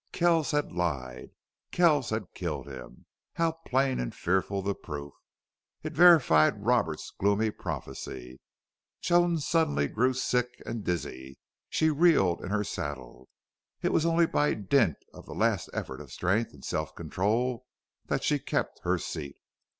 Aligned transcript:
Kells 0.11 0.49
had 0.49 0.71
lied. 0.71 1.29
Kells 1.71 2.09
had 2.09 2.33
killed 2.33 2.67
him. 2.67 3.05
How 3.33 3.51
plain 3.51 3.99
and 3.99 4.15
fearful 4.15 4.63
the 4.63 4.73
proof! 4.73 5.13
It 5.83 5.93
verified 5.93 6.65
Roberts's 6.65 7.11
gloomy 7.11 7.51
prophecy. 7.51 8.39
Joan 8.99 9.37
suddenly 9.37 9.87
grew 9.87 10.15
sick 10.15 10.59
and 10.65 10.83
dizzy. 10.83 11.37
She 11.69 11.91
reeled 11.91 12.41
in 12.41 12.49
her 12.49 12.63
saddle. 12.63 13.29
It 13.83 13.93
was 13.93 14.03
only 14.03 14.25
by 14.25 14.55
dint 14.55 14.97
of 15.13 15.27
the 15.27 15.35
last 15.35 15.69
effort 15.71 16.01
of 16.01 16.11
strength 16.11 16.51
and 16.51 16.65
self 16.65 16.95
control 16.95 17.67
that 18.07 18.23
she 18.23 18.39
kept 18.39 18.79
her 18.81 18.97
seat. 18.97 19.37